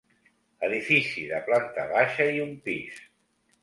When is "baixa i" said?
1.95-2.45